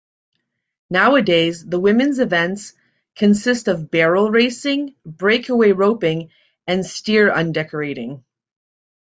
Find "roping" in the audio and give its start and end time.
5.73-6.31